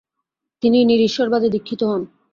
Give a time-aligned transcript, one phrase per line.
[0.63, 2.01] তিনি নিরীশ্বরবাদে দীক্ষিত হন।